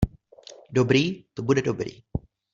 Dobrý, 0.71 1.25
to 1.33 1.43
bude 1.43 1.61
dobrý... 1.61 2.01